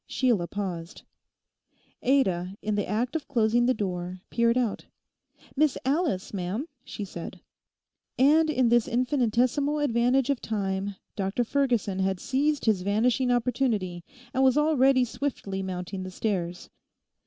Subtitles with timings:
[0.07, 1.03] Sheila paused.
[2.01, 4.87] Ada, in the act of closing the door, peered out.
[5.55, 7.39] 'Miss Alice, ma'am,' she said.
[8.17, 14.03] And in this infinitesimal advantage of time Dr Ferguson had seized his vanishing opportunity,
[14.33, 16.71] and was already swiftly mounting the stairs.